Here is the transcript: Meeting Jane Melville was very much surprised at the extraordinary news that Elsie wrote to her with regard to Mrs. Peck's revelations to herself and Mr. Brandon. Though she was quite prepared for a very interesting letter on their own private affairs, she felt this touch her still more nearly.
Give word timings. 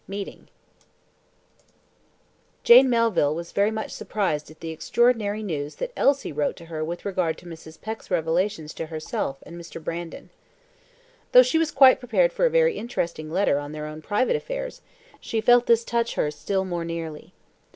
Meeting 0.07 0.47
Jane 2.63 2.89
Melville 2.89 3.35
was 3.35 3.51
very 3.51 3.69
much 3.69 3.91
surprised 3.91 4.49
at 4.49 4.59
the 4.59 4.71
extraordinary 4.71 5.43
news 5.43 5.75
that 5.75 5.91
Elsie 5.95 6.31
wrote 6.31 6.55
to 6.55 6.65
her 6.65 6.83
with 6.83 7.05
regard 7.05 7.37
to 7.37 7.45
Mrs. 7.45 7.79
Peck's 7.79 8.09
revelations 8.09 8.73
to 8.73 8.87
herself 8.87 9.37
and 9.43 9.61
Mr. 9.61 9.79
Brandon. 9.83 10.31
Though 11.33 11.43
she 11.43 11.59
was 11.59 11.69
quite 11.69 11.99
prepared 11.99 12.33
for 12.33 12.47
a 12.47 12.49
very 12.49 12.77
interesting 12.79 13.29
letter 13.29 13.59
on 13.59 13.73
their 13.73 13.85
own 13.85 14.01
private 14.01 14.35
affairs, 14.35 14.81
she 15.19 15.39
felt 15.39 15.67
this 15.67 15.83
touch 15.85 16.15
her 16.15 16.31
still 16.31 16.65
more 16.65 16.83
nearly. 16.83 17.31